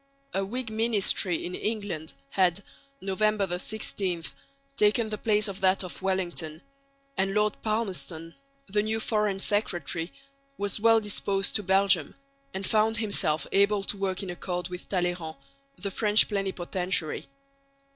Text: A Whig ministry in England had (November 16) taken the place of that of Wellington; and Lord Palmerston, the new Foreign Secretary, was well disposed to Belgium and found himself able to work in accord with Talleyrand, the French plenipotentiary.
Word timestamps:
A 0.33 0.43
Whig 0.43 0.71
ministry 0.71 1.45
in 1.45 1.53
England 1.53 2.15
had 2.31 2.63
(November 3.01 3.59
16) 3.59 4.23
taken 4.75 5.09
the 5.09 5.17
place 5.19 5.47
of 5.47 5.61
that 5.61 5.83
of 5.83 6.01
Wellington; 6.01 6.63
and 7.17 7.35
Lord 7.35 7.61
Palmerston, 7.61 8.33
the 8.65 8.81
new 8.81 8.99
Foreign 8.99 9.39
Secretary, 9.39 10.11
was 10.57 10.79
well 10.79 10.99
disposed 10.99 11.55
to 11.55 11.61
Belgium 11.61 12.15
and 12.51 12.65
found 12.65 12.97
himself 12.97 13.45
able 13.51 13.83
to 13.83 13.95
work 13.97 14.23
in 14.23 14.31
accord 14.31 14.69
with 14.69 14.89
Talleyrand, 14.89 15.35
the 15.77 15.91
French 15.91 16.27
plenipotentiary. 16.27 17.27